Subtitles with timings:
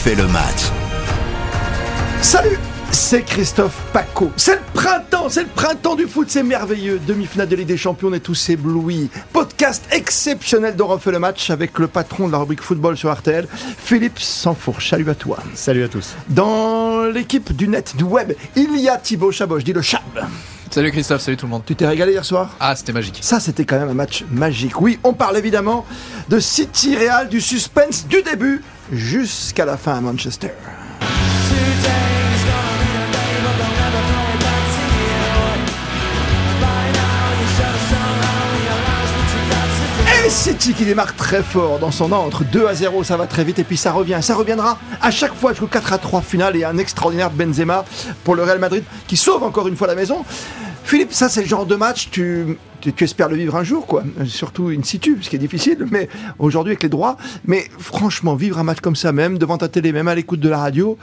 [0.00, 0.70] refait le match.
[2.22, 2.58] Salut
[2.92, 4.32] c'est Christophe Paco.
[4.36, 7.00] C'est le printemps, c'est le printemps du foot, c'est merveilleux.
[7.06, 9.10] Demi-finale de Ligue des Champions, on est tous éblouis.
[9.32, 13.46] Podcast exceptionnel dont refait le match avec le patron de la rubrique football sur RTL,
[13.78, 14.82] Philippe Sanfour.
[14.82, 15.38] Salut à toi.
[15.54, 16.14] Salut à tous.
[16.28, 20.02] Dans l'équipe du net, du web, il y a Thibaut Chabot, je dis le Chab.
[20.70, 21.62] Salut Christophe, salut tout le monde.
[21.64, 22.56] Tu t'es régalé hier soir?
[22.58, 23.18] Ah, c'était magique.
[23.20, 24.80] Ça, c'était quand même un match magique.
[24.80, 25.84] Oui, on parle évidemment
[26.28, 28.62] de City Real, du suspense du début
[28.92, 30.50] jusqu'à la fin à Manchester.
[40.30, 43.58] City qui démarre très fort dans son entre 2 à 0, ça va très vite
[43.58, 44.20] et puis ça revient.
[44.22, 47.84] Ça reviendra à chaque fois jusqu'au 4 à 3 finale et un extraordinaire Benzema
[48.22, 50.24] pour le Real Madrid qui sauve encore une fois la maison.
[50.84, 54.02] Philippe, ça c'est le genre de match, tu, tu, espères le vivre un jour, quoi.
[54.26, 57.16] Surtout in situ, ce qui est difficile, mais aujourd'hui avec les droits.
[57.46, 60.48] Mais franchement, vivre un match comme ça, même devant ta télé, même à l'écoute de
[60.48, 60.98] la radio,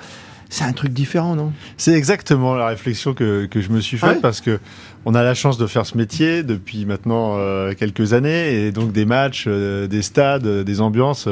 [0.49, 1.52] c'est un truc différent, non?
[1.75, 4.59] C'est exactement la réflexion que, que je me suis faite parce que
[5.05, 8.91] on a la chance de faire ce métier depuis maintenant euh, quelques années et donc
[8.91, 11.27] des matchs, euh, des stades, euh, des ambiances.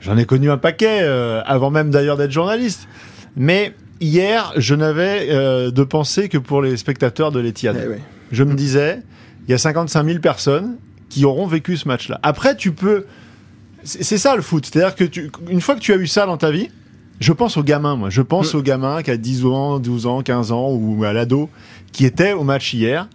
[0.00, 1.00] J'en ai connu un paquet
[1.46, 2.86] avant même d'ailleurs d'être journaliste.
[3.34, 5.26] Mais hier, je n'avais
[5.72, 7.76] de pensée que pour les spectateurs de l'Etihad.
[7.82, 9.02] Eh je me disais,
[9.46, 10.76] il y a 55 000 personnes
[11.08, 12.18] qui auront vécu ce match-là.
[12.22, 13.06] Après, tu peux.
[13.84, 14.66] C'est ça le foot.
[14.66, 16.70] C'est-à-dire que tu, une fois que tu as eu ça dans ta vie,
[17.20, 18.10] je pense aux gamins, moi.
[18.10, 18.56] Je pense mm.
[18.56, 21.48] aux gamins qui a 10 ans, 12 ans, 15 ans, ou à l'ado,
[21.92, 23.08] qui était au match hier.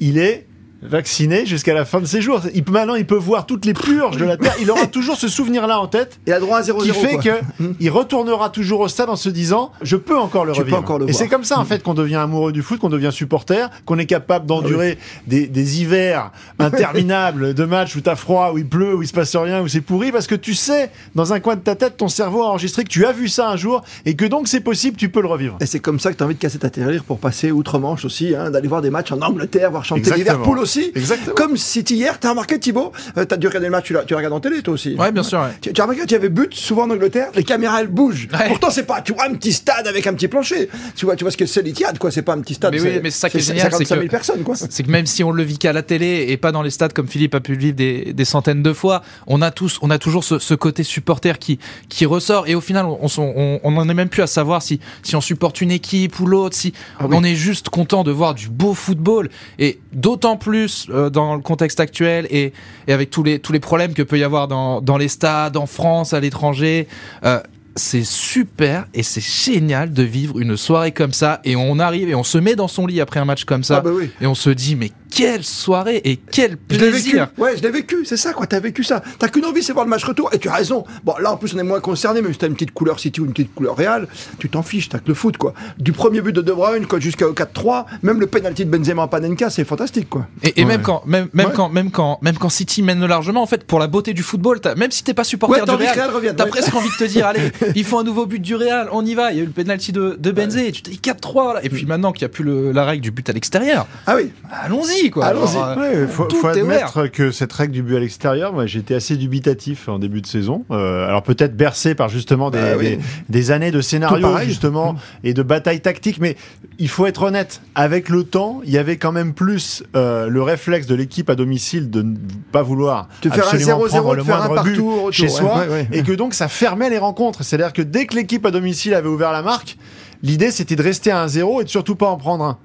[0.00, 0.46] Il est
[0.88, 2.40] vacciné jusqu'à la fin de ses jours.
[2.54, 4.54] Il peut, maintenant, il peut voir toutes les purges de la Terre.
[4.60, 6.18] Il aura toujours ce souvenir-là en tête.
[6.26, 9.72] Il a droit à 0 Qui fait qu'il retournera toujours au stade en se disant
[9.82, 10.82] Je peux encore le revivre.
[11.08, 13.98] Et c'est comme ça, en fait, qu'on devient amoureux du foot, qu'on devient supporter, qu'on
[13.98, 18.66] est capable d'endurer ah des, des, hivers interminables de matchs où t'as froid, où il
[18.66, 21.40] pleut, où il se passe rien, où c'est pourri, parce que tu sais, dans un
[21.40, 23.82] coin de ta tête, ton cerveau a enregistré que tu as vu ça un jour
[24.04, 25.56] et que donc c'est possible, tu peux le revivre.
[25.60, 28.04] Et c'est comme ça que tu as envie de casser ta terrière pour passer outre-Manche
[28.04, 30.75] aussi, hein, d'aller voir des matchs en Angleterre, voir chanter Liverpool aussi.
[30.94, 31.34] Exactement.
[31.34, 34.34] Comme City hier, t'as remarqué Thibaut, euh, t'as dû regarder le match, tu, tu regardes
[34.34, 34.94] en télé toi aussi.
[34.96, 35.44] Ouais, bien sûr.
[35.60, 38.28] Tu, as remarqué, tu avais but souvent en Angleterre, les caméras elles bougent.
[38.48, 40.68] Pourtant c'est pas, tu vois, un petit stade avec un petit plancher.
[40.94, 42.10] Tu vois, tu vois ce que c'est l'Etihad, quoi.
[42.10, 42.74] C'est pas un petit stade.
[42.74, 44.54] Mais oui, mais ça qui est génial, c'est que personnes, quoi.
[44.56, 46.92] C'est que même si on le vit qu'à la télé et pas dans les stades
[46.92, 49.90] comme Philippe a pu le vivre des, des centaines de fois, on a tous, on
[49.90, 53.76] a toujours ce, ce côté supporter qui qui ressort et au final on, on, on,
[53.76, 56.72] en est même plus à savoir si si on supporte une équipe ou l'autre, si
[56.98, 59.28] ah on est juste content de voir du beau football
[59.58, 60.55] et d'autant plus
[60.90, 62.52] euh, dans le contexte actuel et,
[62.86, 65.56] et, avec tous les, tous les problèmes que peut y avoir dans, dans les stades,
[65.56, 66.88] en France, à l'étranger.
[67.24, 67.40] Euh,
[67.76, 72.14] c'est super et c'est génial de vivre une soirée comme ça et on arrive et
[72.14, 74.10] on se met dans son lit après un match comme ça ah bah oui.
[74.20, 77.28] et on se dit mais quelle soirée et quel plaisir.
[77.36, 79.02] Je ouais, je l'ai vécu, c'est ça quoi, t'as vécu ça.
[79.18, 80.28] T'as qu'une envie, c'est voir le match retour.
[80.34, 80.84] Et tu as raison.
[81.04, 83.22] Bon, là en plus on est moins concerné, mais si t'as une petite couleur City
[83.22, 85.54] ou une petite couleur Real, tu t'en fiches, t'as que le foot quoi.
[85.78, 89.48] Du premier but de De Bruyne jusqu'au 4-3, même le penalty de Benzema en Panenka,
[89.48, 90.26] c'est fantastique quoi.
[90.42, 93.64] Et, même quand, même, même quand, même quand, même quand City mène largement, en fait,
[93.64, 96.90] pour la beauté du football, même si t'es pas supporter du Real, t'as presque envie
[96.90, 99.32] de te dire, allez, il faut un nouveau but du Real, on y va.
[99.32, 101.70] Il y a eu le penalty de, de Benzé, et tu t'es dit 4-3 Et
[101.70, 105.05] puis maintenant qu'il n'y a plus la règle du but à l'extérieur, ah oui, allons-y
[105.10, 105.26] quoi.
[105.26, 105.56] Allons-y.
[105.56, 109.88] Euh, il faut, admettre que cette règle du but à l'extérieur, moi j'étais assez dubitatif
[109.88, 110.64] en début de saison.
[110.70, 114.98] Euh, alors peut-être bercé par justement des, bah des, années de scénario justement mmh.
[115.24, 116.36] et de bataille tactique, mais
[116.78, 117.60] il faut être honnête.
[117.74, 121.34] Avec le temps, il y avait quand même plus euh, le réflexe de l'équipe à
[121.34, 122.16] domicile de ne
[122.52, 124.80] pas vouloir te faire un 0 -0, le moindre but
[125.10, 127.44] chez soi, et que donc ça fermait les rencontres.
[127.44, 129.76] C'est-à-dire que dès que l'équipe à domicile avait ouvert la marque,
[130.22, 132.58] l'idée c'était de rester à un 0 et de surtout pas en prendre un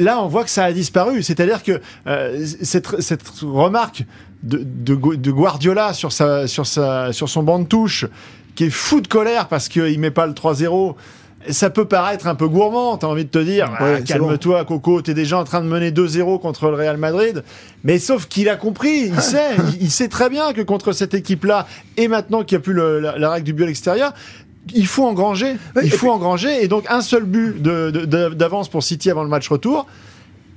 [0.00, 1.22] là, on voit que ça a disparu.
[1.22, 2.88] C'est-à-dire que euh, cette,
[3.42, 4.04] remarque
[4.42, 8.06] de, de, Guardiola sur, sa, sur, sa, sur son banc de touche,
[8.54, 10.94] qui est fou de colère parce qu'il met pas le 3-0,
[11.48, 15.14] ça peut paraître un peu gourmand, t'as envie de te dire, ah, calme-toi Coco, t'es
[15.14, 17.42] déjà en train de mener 2-0 contre le Real Madrid,
[17.82, 21.66] mais sauf qu'il a compris, il sait, il, sait très bien que contre cette équipe-là,
[21.96, 24.12] et maintenant qu'il n'y a plus la, la, règle du but à l'extérieur,
[24.74, 25.56] il faut engranger.
[25.82, 26.62] il faut engranger.
[26.62, 29.86] Et donc, un seul but d'avance pour City avant le match retour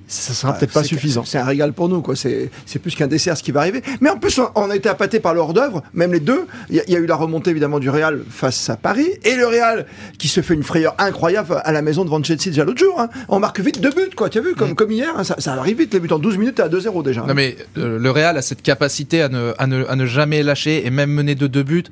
[0.08, 1.24] ça sera peut-être pas suffisant.
[1.26, 2.16] C'est un régal pour nous, quoi.
[2.16, 3.82] C'est plus qu'un dessert ce qui va arriver.
[4.02, 6.46] Mais en plus, on a été appâté par l'hors d'œuvre, même les deux.
[6.70, 9.86] Il y, a eu la remontée évidemment du Real face à Paris et le Real
[10.18, 13.00] qui se fait une frayeur incroyable à la maison devant Chelsea déjà l'autre jour.
[13.00, 13.10] Hein.
[13.30, 14.30] On marque vite deux buts, quoi.
[14.30, 14.76] Tu as vu, comme, mm.
[14.76, 15.24] comme hier, hein.
[15.24, 17.22] ça, arrive vite les buts en 12 minutes à 2-0 déjà.
[17.22, 20.44] Non mais euh, le Real a cette capacité à ne, à ne, à ne jamais
[20.44, 21.84] lâcher et même mener de deux buts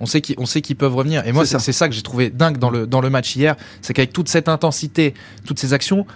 [0.00, 1.26] on sait qu'ils peuvent revenir.
[1.26, 1.88] Et moi, c'est ça.
[1.88, 5.14] que j'ai trouvé dingue dans le, dans le match hier, c'est qu'avec toute cette intensité,
[5.44, 6.06] toutes ces actions,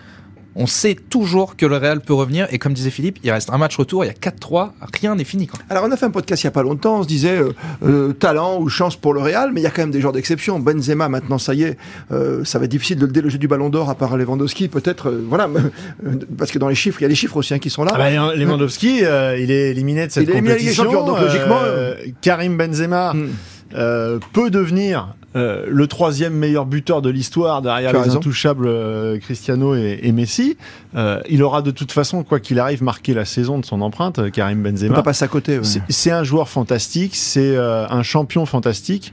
[0.55, 2.47] on sait toujours que le Real peut revenir.
[2.51, 4.71] Et comme disait Philippe, il reste un match retour, il y a 4-3,
[5.01, 5.47] rien n'est fini.
[5.47, 5.61] Quoi.
[5.71, 7.53] Alors, on a fait un podcast il n'y a pas longtemps, on se disait euh,
[7.85, 10.13] euh, talent ou chance pour le Real, mais il y a quand même des genres
[10.13, 10.59] d'exception.
[10.59, 11.79] Benzema, maintenant, ça y est,
[12.11, 15.11] euh, ça va être difficile de le déloger du ballon d'or, à part Lewandowski, peut-être.
[15.11, 15.49] voilà,
[16.39, 17.93] parce que dans les chiffres, il y a les chiffres aussi hein, qui sont là.
[17.95, 20.91] Ah bah, Lewandowski, il est éliminé de cette il compétition.
[20.91, 21.61] Est donc logiquement.
[22.21, 23.15] Karim Benzema.
[23.15, 24.19] Hmm.
[24.33, 30.13] peut devenir euh, le troisième meilleur buteur de l'histoire derrière les intouchables euh, Cristiano et,
[30.13, 30.57] Messi.
[30.95, 34.31] Euh, il aura de toute façon, quoi qu'il arrive, marqué la saison de son empreinte,
[34.31, 34.93] Karim Benzema.
[34.93, 35.61] On pas passer à côté.
[35.89, 39.13] C'est un joueur fantastique, c'est un champion fantastique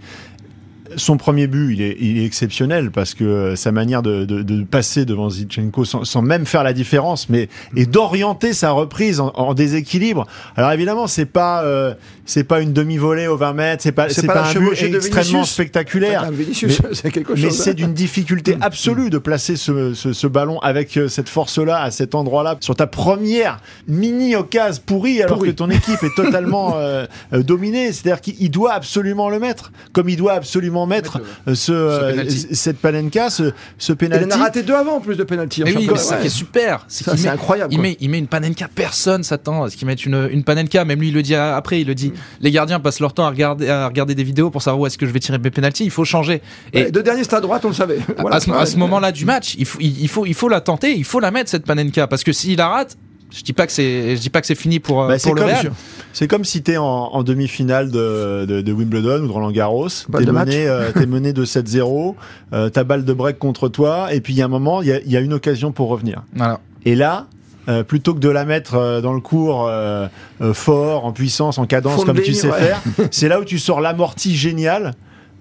[0.95, 4.41] son premier but, il est, il est, exceptionnel parce que euh, sa manière de, de,
[4.43, 9.19] de passer devant Zichenko sans, sans, même faire la différence, mais et d'orienter sa reprise
[9.19, 10.27] en, en, déséquilibre.
[10.55, 11.93] Alors évidemment, c'est pas euh,
[12.25, 16.29] c'est pas une demi-volée au 20 mètres, c'est pas c'est pas, un but extrêmement spectaculaire.
[16.31, 18.61] mais c'est d'une difficulté mm.
[18.61, 22.75] absolue de placer ce, ce, ce ballon avec euh, cette force-là à cet endroit-là sur
[22.75, 27.91] ta première mini occasion pourrie alors que ton équipe est totalement euh, dominée.
[27.91, 32.77] C'est-à-dire qu'il doit absolument le mettre, comme il doit absolument mettre euh, ce, euh, cette
[32.77, 34.25] panenka, ce, ce penalty.
[34.27, 35.63] Il en a raté deux avant en plus de penalty.
[35.63, 36.85] Mais oui, ça qui est super.
[36.87, 37.73] C'est incroyable.
[37.73, 40.85] Il met, il met une panenka, personne s'attend à ce qu'il mette une, une panenka.
[40.85, 42.09] Même lui, il le dit après, il le dit.
[42.09, 42.13] Mm.
[42.41, 44.97] Les gardiens passent leur temps à regarder, à regarder des vidéos pour savoir où est-ce
[44.97, 45.85] que je vais tirer mes penalties.
[45.85, 46.41] Il faut changer.
[46.73, 47.99] Et de dernier, c'est à droite, on le savait.
[48.29, 51.03] à ce, ce moment-là du match, il faut, il, faut, il faut la tenter, il
[51.03, 52.97] faut la mettre cette panenka parce que s'il la rate,
[53.31, 55.43] je dis pas que c'est, je dis pas que c'est fini pour, bah, pour le
[55.43, 55.71] Real.
[56.13, 59.87] C'est comme si t'es en, en demi-finale de, de, de, Wimbledon ou de Roland Garros.
[59.87, 62.15] T'es mené, euh, es mené de 7-0.
[62.53, 64.13] Euh, ta balle de break contre toi.
[64.13, 65.89] Et puis il y a un moment, il y a, y a, une occasion pour
[65.89, 66.23] revenir.
[66.33, 66.59] Voilà.
[66.85, 67.27] Et là,
[67.67, 70.07] euh, plutôt que de la mettre euh, dans le cours euh,
[70.53, 72.81] fort, en puissance, en cadence, comme tu sais faire,
[73.11, 74.91] c'est là où tu sors l'amorti génial euh,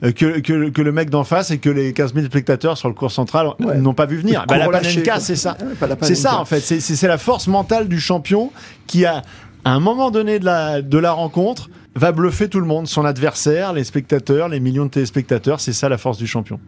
[0.00, 2.95] que, que, que, le mec d'en face et que les 15 000 spectateurs sur le
[2.95, 4.45] cours central n'ont pas vu venir.
[4.49, 5.56] Bah, la panenka, c'est ça.
[6.03, 6.61] c'est ça, en fait.
[6.61, 8.50] C'est la force mentale du champion
[8.87, 9.23] qui a,
[9.65, 13.05] à un moment donné de la, de la rencontre, va bluffer tout le monde, son
[13.05, 15.61] adversaire, les spectateurs, les millions de téléspectateurs.
[15.61, 16.61] C'est ça la force du champion.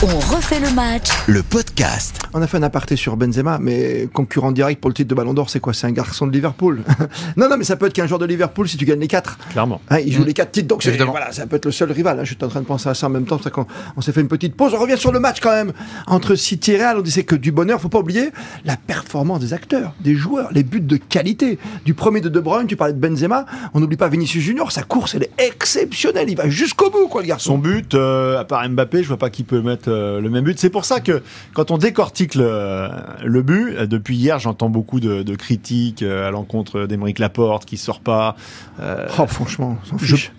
[0.00, 1.08] On refait le match.
[1.26, 2.20] Le podcast.
[2.32, 5.34] On a fait un aparté sur Benzema, mais concurrent direct pour le titre de Ballon
[5.34, 5.72] d'Or, c'est quoi?
[5.72, 6.82] C'est un garçon de Liverpool.
[7.36, 9.36] non, non, mais ça peut être qu'un joueur de Liverpool si tu gagnes les quatre.
[9.50, 9.80] Clairement.
[9.90, 10.26] Hein, il joue mm.
[10.26, 12.20] les quatre titres, donc voilà, ça peut être le seul rival.
[12.20, 12.22] Hein.
[12.22, 13.38] Je suis en train de penser à ça en même temps.
[13.38, 13.66] qu'on
[13.96, 14.72] on s'est fait une petite pause.
[14.72, 15.72] On revient sur le match quand même
[16.06, 16.98] entre City et Real.
[16.98, 17.80] On disait que du bonheur.
[17.80, 18.30] Faut pas oublier
[18.64, 21.58] la performance des acteurs, des joueurs, les buts de qualité.
[21.84, 23.46] Du premier de De Bruyne, tu parlais de Benzema.
[23.74, 24.70] On n'oublie pas Vinicius Junior.
[24.70, 26.30] Sa course, elle est exceptionnelle.
[26.30, 27.54] Il va jusqu'au bout, quoi, le garçon.
[27.54, 30.44] Son but, euh, à part Mbappé, je vois pas qui peut mettre euh, le même
[30.44, 30.58] but.
[30.58, 31.22] C'est pour ça que
[31.54, 32.88] quand on décortique le,
[33.24, 37.64] le but, euh, depuis hier, j'entends beaucoup de, de critiques euh, à l'encontre d'Emeric Laporte
[37.64, 38.36] qui sort pas.
[38.80, 39.78] Euh, oh, franchement,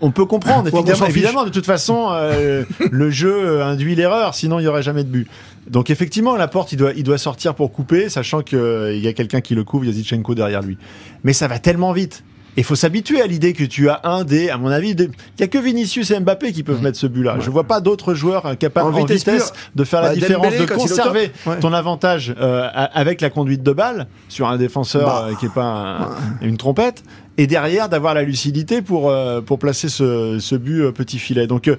[0.00, 0.68] on peut comprendre.
[0.68, 5.04] évidemment, évidemment, de toute façon, euh, le jeu induit l'erreur, sinon il y aurait jamais
[5.04, 5.28] de but.
[5.68, 9.40] Donc effectivement, Laporte, il doit, il doit sortir pour couper, sachant qu'il y a quelqu'un
[9.40, 10.78] qui le couvre, il y a Zichenko derrière lui.
[11.22, 12.24] Mais ça va tellement vite
[12.56, 15.44] il faut s'habituer à l'idée que tu as un des, à mon avis, il n'y
[15.44, 16.84] a que Vinicius et Mbappé qui peuvent mmh.
[16.84, 17.36] mettre ce but-là.
[17.40, 21.32] Je vois pas d'autres joueurs capables en, vitesse, de faire la bah, différence, de conserver
[21.60, 25.28] ton avantage euh, avec la conduite de balle sur un défenseur bah.
[25.30, 26.10] euh, qui est pas
[26.42, 27.02] une trompette
[27.40, 31.46] et derrière d'avoir la lucidité pour, euh, pour placer ce, ce but euh, petit filet.
[31.46, 31.76] Donc euh,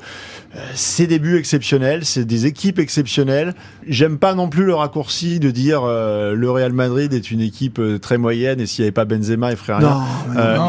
[0.74, 3.54] c'est des buts exceptionnels, c'est des équipes exceptionnelles.
[3.88, 8.18] J'aime pas non plus le raccourci de dire le Real Madrid est une équipe très
[8.18, 10.03] moyenne et s'il n'y avait pas Benzema, il ferait rien.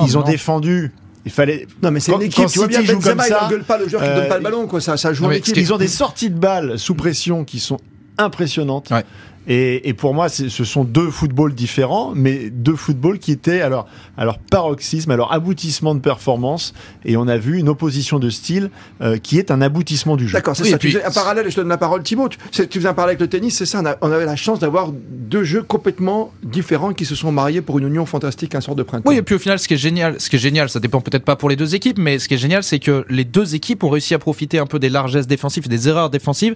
[0.05, 0.93] ils ont défendu
[1.25, 1.69] il fallait.
[1.83, 2.49] Non, mais c'est une équipe.
[2.49, 4.67] tu vois bien, Benzema, ça, il gueule pas le joueur qui donne pas le ballon,
[4.67, 4.81] quoi.
[4.81, 5.57] Ça, ça joue en équipe.
[5.57, 7.79] Ils ont des sorties de balles sous pression qui sont
[8.19, 8.91] impressionnantes.
[8.91, 9.05] Ouais.
[9.49, 13.89] Et, et, pour moi, ce sont deux footballs différents, mais deux footballs qui étaient alors
[14.17, 16.75] alors paroxysme, alors aboutissement de performance.
[17.05, 20.35] Et on a vu une opposition de style euh, qui est un aboutissement du jeu.
[20.35, 20.79] D'accord, c'est ça.
[20.79, 22.29] Tu un parallèle, je te donne la parole, Thibaut.
[22.29, 23.83] Tu, tu faisais un parallèle avec le tennis, c'est ça.
[24.01, 27.89] On, avait la chance d'avoir deux jeux complètement différents qui se sont mariés pour une
[27.89, 29.09] union fantastique, un sort de printemps.
[29.11, 31.01] Oui, et puis au final, ce qui est génial, ce qui est génial, ça dépend
[31.01, 33.57] peut-être pas pour les deux équipes, mais ce qui est génial, c'est que les deux
[33.57, 36.55] équipes ont réussi à profiter un peu des largesses défensives et des erreurs défensives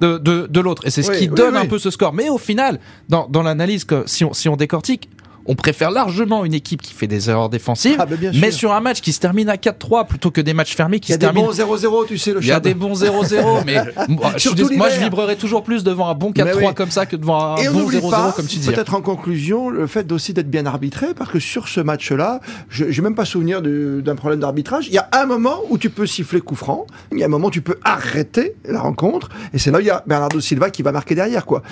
[0.00, 0.86] de, de, de l'autre.
[0.86, 2.12] Et c'est ce qui donne un peu ce score.
[2.12, 5.08] Mais au final, dans, dans l'analyse, si on, si on décortique,
[5.46, 8.80] on préfère largement une équipe qui fait des erreurs défensives, ah, bah, mais sur un
[8.80, 11.50] match qui se termine à 4-3 plutôt que des matchs fermés qui se terminent.
[11.52, 13.62] Il y a des bons 0-0, tu sais, le Il y a des bons 0-0,
[13.66, 13.76] mais
[14.08, 17.90] moi, je, vibrerais toujours plus devant un bon 4-3 comme ça que devant un bon
[17.90, 18.70] 0-0 comme tu dis.
[18.70, 22.84] Peut-être en conclusion, le fait aussi d'être bien arbitré, parce que sur ce match-là, je
[22.84, 24.86] n'ai même pas souvenir d'un problème d'arbitrage.
[24.88, 27.28] Il y a un moment où tu peux siffler coup franc, il y a un
[27.28, 30.40] moment où tu peux arrêter la rencontre, et c'est là où il y a Bernardo
[30.40, 31.62] Silva qui va marquer derrière, quoi.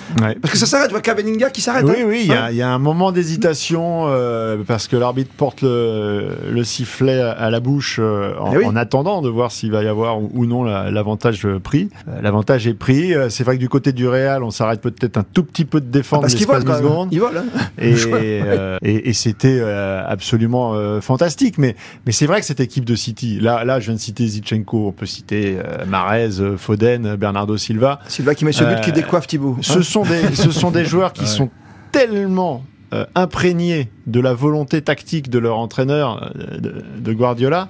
[0.41, 1.85] Parce que ça s'arrête, tu vois Cavaninga qui s'arrête.
[1.85, 2.05] Oui, hein.
[2.07, 2.51] oui, il y, hein.
[2.51, 7.99] y, a un moment d'hésitation émotion parce que l'arbitre porte le, sifflet à, la bouche
[7.99, 11.89] eh en, attendant de voir s'il va y avoir ou, non l'avantage pris.
[12.21, 13.13] l'avantage est pris.
[13.29, 15.89] C'est vrai que du côté du Real, on s'arrête peut-être un tout petit peu de
[15.89, 16.19] défense.
[16.19, 17.09] Ah, parce qu'il vole, secondes.
[17.11, 17.37] Il vole.
[17.37, 17.43] Hein.
[18.81, 21.57] Et, et, c'était absolument fantastique.
[21.57, 24.25] Mais, mais c'est vrai que cette équipe de City, là, là, je viens de citer
[24.25, 27.99] Zichenko, on peut citer Marez, Foden, Bernardo Silva.
[28.07, 29.57] Silva qui met ce but qui décoiffe Thibaut.
[29.61, 29.83] Ce hein.
[29.83, 31.49] sont des, ce sont des joueurs qui sont
[31.91, 36.59] tellement euh, imprégnés de la volonté tactique de leur entraîneur, euh,
[36.99, 37.69] de, Guardiola,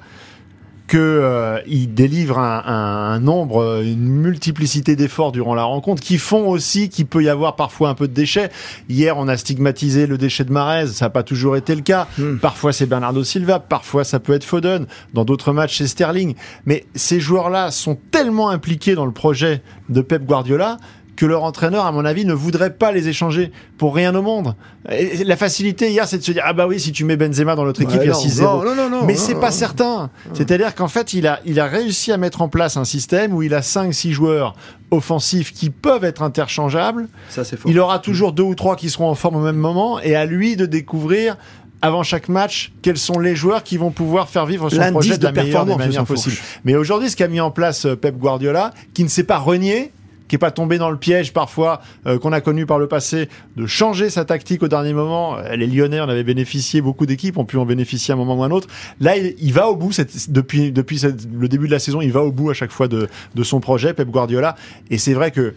[0.89, 7.05] qu'ils euh, délivrent un, nombre, une multiplicité d'efforts durant la rencontre qui font aussi qu'il
[7.05, 8.49] peut y avoir parfois un peu de déchets.
[8.89, 12.07] Hier, on a stigmatisé le déchet de Marez, ça n'a pas toujours été le cas.
[12.17, 12.37] Hmm.
[12.39, 14.87] Parfois, c'est Bernardo Silva, parfois, ça peut être Foden.
[15.13, 16.35] Dans d'autres matchs, c'est Sterling.
[16.65, 20.79] Mais ces joueurs-là sont tellement impliqués dans le projet de Pep Guardiola
[21.15, 24.55] que leur entraîneur, à mon avis, ne voudrait pas les échanger pour rien au monde.
[24.87, 27.65] la facilité hier, c'est de se dire ah bah oui, si tu mets Benzema dans
[27.65, 29.05] notre équipe, il y a 6-0.
[29.05, 30.09] Mais c'est pas certain.
[30.33, 33.43] C'est-à-dire qu'en fait, il a, il a réussi à mettre en place un système où
[33.43, 34.55] il a 5-6 joueurs
[34.91, 37.07] offensifs qui peuvent être interchangeables.
[37.29, 39.99] Ça, c'est Il aura toujours deux ou trois qui seront en forme au même moment
[39.99, 41.37] et à lui de découvrir
[41.83, 45.23] avant chaque match quels sont les joueurs qui vont pouvoir faire vivre son projet de
[45.23, 46.37] la meilleure des manières possibles.
[46.63, 49.91] Mais aujourd'hui, ce qu'a mis en place euh, Pep Guardiola, qui ne s'est pas renié,
[50.33, 53.29] qui est pas tombé dans le piège parfois euh, qu'on a connu par le passé
[53.55, 55.37] de changer sa tactique au dernier moment.
[55.37, 58.35] Euh, les Lyonnais en avaient bénéficié, beaucoup d'équipes ont pu en bénéficier à un moment
[58.35, 58.67] ou à un autre.
[58.99, 60.99] Là, il, va au bout cette, depuis depuis
[61.31, 63.59] le début de la saison, il va au bout à chaque fois de, de son
[63.59, 64.55] projet, Pep Guardiola.
[64.89, 65.53] Et c'est vrai que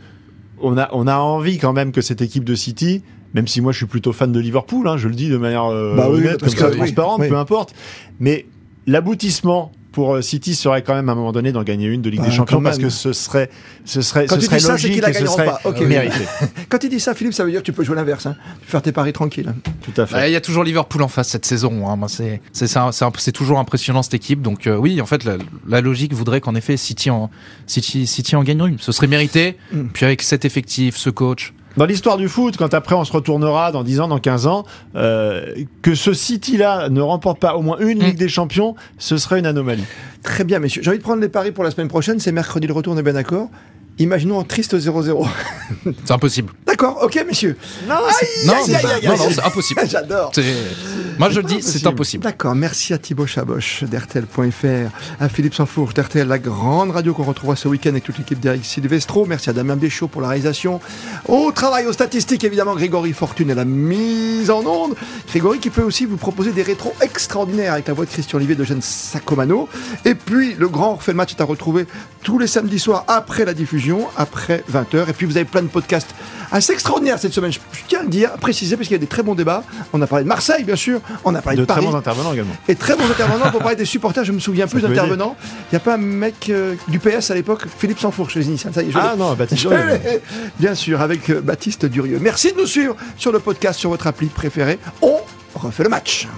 [0.60, 3.02] on a on a envie quand même que cette équipe de City
[3.32, 5.64] même si moi je suis plutôt fan de Liverpool, hein, je le dis de manière
[5.64, 7.74] euh, bah honnête, comme ça, transparente, peu importe.
[8.20, 8.44] Mais
[8.86, 12.10] l'aboutissement pour euh, City serait quand même à un moment donné d'en gagner une de
[12.10, 13.48] Ligue des Champions parce que ce serait
[13.86, 15.60] ce serait Quand ce serait logique ça, ce serait pas.
[15.86, 16.20] mérité.
[16.68, 18.36] Quand tu dis ça Philippe, ça veut dire que tu peux jouer l'inverse hein.
[18.60, 19.54] Tu peux faire tes paris tranquilles.
[19.80, 20.28] Tout à fait.
[20.28, 21.98] Il y a toujours Liverpool en face cette saison hein.
[22.08, 25.24] c'est c'est toujours impressionnant cette équipe donc euh, oui, en fait
[25.66, 27.30] la, logique voudrait qu'en effet City en
[27.66, 28.78] City City en gagne une.
[28.78, 29.56] Ce serait mérité.
[29.72, 29.86] Mm.
[29.94, 33.72] Puis avec cet effectif, ce coach, dans l'histoire du foot, quand après on se retournera
[33.72, 34.64] dans 10 ans, dans 15 ans,
[34.94, 38.02] euh, que ce City-là ne remporte pas au moins une mm.
[38.02, 39.84] Ligue des Champions, ce serait une anomalie.
[40.22, 40.82] Très bien, messieurs.
[40.82, 42.18] J'ai envie de prendre les paris pour la semaine prochaine.
[42.18, 43.48] C'est mercredi le retour, on est bien d'accord.
[43.98, 45.26] Imaginons un triste 0-0.
[46.04, 46.52] C'est impossible.
[46.66, 47.56] D'accord, ok, messieurs.
[47.88, 47.94] Non,
[48.44, 49.80] non, c'est impossible.
[49.88, 50.32] J'adore.
[51.18, 52.22] Moi, je le dis, c'est impossible.
[52.24, 57.56] D'accord, merci à Thibaut Chaboch d'RTL.fr, à Philippe Sanfourche d'RTL, la grande radio qu'on retrouvera
[57.56, 59.24] ce week-end avec toute l'équipe d'Eric Silvestro.
[59.24, 60.78] Merci à Damien Béchaud pour la réalisation.
[61.26, 64.94] Au travail, aux statistiques, évidemment, Grégory Fortune et la mise en onde.
[65.28, 68.56] Grégory qui peut aussi vous proposer des rétros extraordinaires avec la voix de Christian Olivier
[68.56, 69.70] de Jeanne Sacomano.
[70.04, 71.86] Et puis, le grand refait le match est à retrouver
[72.22, 73.85] tous les samedis soirs après la diffusion
[74.16, 75.08] après 20h.
[75.08, 76.14] Et puis vous avez plein de podcasts
[76.52, 77.52] assez extraordinaires cette semaine.
[77.52, 79.64] Je, tiens à le dire, à préciser, parce qu'il y a des très bons débats.
[79.92, 81.00] On a parlé de Marseille, bien sûr.
[81.24, 82.54] On a parlé de, très bons intervenants également.
[82.68, 84.24] Et très bons intervenants pour parler des supporters.
[84.24, 85.36] Je me souviens plus d'intervenants.
[85.70, 88.74] Il n'y a pas un mec euh, du PS à l'époque, Philippe Sanfourche, les initiales.
[88.74, 90.00] Ça y est, ah non, Baptiste Durieux.
[90.58, 92.18] Bien sûr, avec euh, Baptiste Durieux.
[92.20, 94.78] Merci de nous suivre sur le podcast, sur votre appli préférée.
[95.02, 95.18] On
[95.54, 96.28] refait le match.